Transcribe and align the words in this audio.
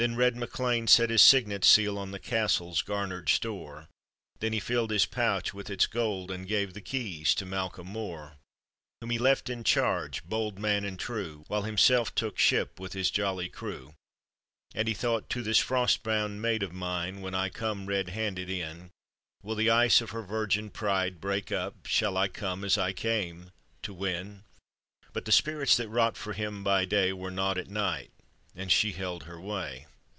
146 0.01 0.17
The 0.17 0.25
red 0.25 0.39
MacLean 0.39 0.87
set 0.87 1.09
his 1.11 1.21
signet 1.21 1.63
seal 1.63 1.95
On 1.99 2.09
the 2.09 2.17
castle's 2.17 2.81
garnered 2.81 3.29
store, 3.29 3.87
Then 4.39 4.51
he 4.51 4.59
filled 4.59 4.89
his 4.89 5.05
pouch 5.05 5.53
with 5.53 5.69
its 5.69 5.85
gold, 5.85 6.31
and 6.31 6.47
gave 6.47 6.73
The 6.73 6.81
keys 6.81 7.35
to 7.35 7.45
Malcolm 7.45 7.89
M6r, 7.93 8.33
Whom 8.99 9.11
he 9.11 9.19
left 9.19 9.47
in 9.47 9.63
charge, 9.63 10.23
bold 10.23 10.57
man 10.57 10.85
and 10.85 10.97
true, 10.97 11.43
While 11.49 11.61
himself 11.61 12.15
took 12.15 12.39
ship 12.39 12.79
with 12.79 12.93
his 12.93 13.11
jolly 13.11 13.47
crew. 13.47 13.93
And 14.73 14.87
he 14.87 14.95
thought: 14.95 15.29
"To 15.29 15.43
this 15.43 15.59
frost 15.59 16.01
bound 16.01 16.41
maid 16.41 16.63
of 16.63 16.73
mine, 16.73 17.21
When 17.21 17.33
1 17.35 17.51
come 17.51 17.85
red 17.85 18.09
handed 18.09 18.49
in, 18.49 18.89
Will 19.43 19.53
the 19.53 19.69
ice 19.69 20.01
of 20.01 20.09
her 20.09 20.23
virgin 20.23 20.71
pride 20.71 21.21
break 21.21 21.51
up, 21.51 21.85
Shall 21.85 22.17
I 22.17 22.27
come 22.27 22.63
as 22.63 22.75
I 22.75 22.91
came, 22.91 23.51
to 23.83 23.93
win?" 23.93 24.45
But 25.13 25.25
the 25.25 25.31
spirits 25.31 25.77
that 25.77 25.89
wrought 25.89 26.17
for 26.17 26.33
him 26.33 26.63
by 26.63 26.85
day, 26.85 27.13
Were 27.13 27.29
nought 27.29 27.59
at 27.59 27.69
night; 27.69 28.09
and 28.55 28.71
she 28.71 28.93
held 28.93 29.25
her 29.25 29.39
way. 29.39 29.85